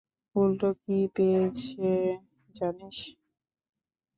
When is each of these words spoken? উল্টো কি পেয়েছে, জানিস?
উল্টো 0.35 0.69
কি 0.81 0.97
পেয়েছে, 1.15 1.89
জানিস? 2.55 2.97